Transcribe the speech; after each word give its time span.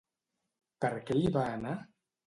Per 0.85 0.91
què 1.11 1.21
hi 1.21 1.31
va 1.39 1.47
anar? 1.63 1.79